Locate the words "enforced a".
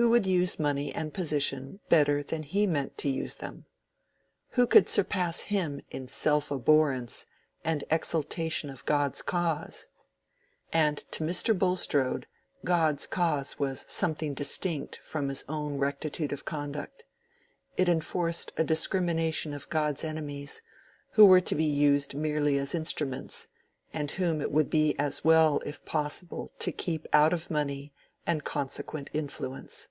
17.88-18.62